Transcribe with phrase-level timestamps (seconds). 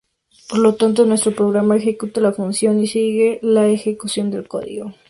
[0.49, 4.95] Por lo tanto, nuestro programa ejecuta la función y sigue la ejecución del código.